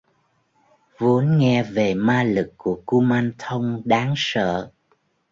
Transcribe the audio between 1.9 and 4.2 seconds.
ma lực của Kumanthong đáng